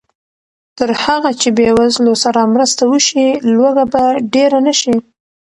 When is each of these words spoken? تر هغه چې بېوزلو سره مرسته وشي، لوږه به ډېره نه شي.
تر 0.77 0.89
هغه 1.03 1.31
چې 1.41 1.49
بېوزلو 1.57 2.13
سره 2.23 2.51
مرسته 2.53 2.83
وشي، 2.91 3.27
لوږه 3.53 3.85
به 3.93 4.03
ډېره 4.33 4.59
نه 4.67 4.73
شي. 4.79 4.95